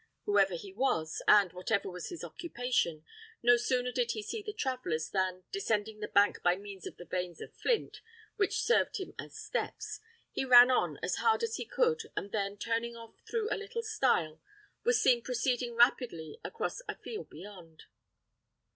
Whoever 0.25 0.55
he 0.55 0.73
was, 0.73 1.21
and 1.27 1.53
whatever 1.53 1.87
was 1.87 2.09
his 2.09 2.23
occupation, 2.23 3.05
no 3.43 3.55
sooner 3.55 3.91
did 3.91 4.13
he 4.13 4.23
see 4.23 4.41
the 4.41 4.51
travellers, 4.51 5.11
than, 5.11 5.43
descending 5.51 5.99
the 5.99 6.07
bank 6.07 6.41
by 6.41 6.55
means 6.55 6.87
of 6.87 6.97
the 6.97 7.05
veins 7.05 7.39
of 7.39 7.53
flint, 7.53 8.01
which 8.35 8.63
served 8.63 8.97
him 8.99 9.13
as 9.19 9.37
steps, 9.37 9.99
he 10.31 10.43
ran 10.43 10.71
on 10.71 10.97
as 11.03 11.17
hard 11.17 11.43
as 11.43 11.57
he 11.57 11.65
could, 11.65 12.01
and 12.17 12.31
then, 12.31 12.57
turning 12.57 12.95
off 12.95 13.13
through 13.29 13.47
a 13.51 13.55
little 13.61 13.83
stile, 13.83 14.41
was 14.83 14.99
seen 14.99 15.21
proceeding 15.21 15.75
rapidly 15.75 16.39
across 16.43 16.81
a 16.87 16.97
field 16.97 17.29
beyond. 17.29 17.83